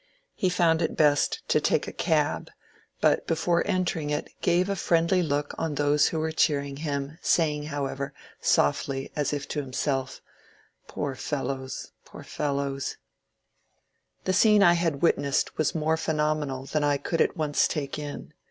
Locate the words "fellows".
11.13-11.91, 12.23-12.97